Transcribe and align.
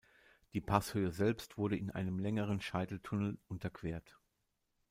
Die 0.53 0.61
Passhöhe 0.61 1.11
selbst 1.11 1.59
wurde 1.59 1.77
in 1.77 1.91
einem 1.91 2.17
längeren 2.17 2.59
Scheiteltunnel 2.59 3.37
unterquert. 3.47 4.17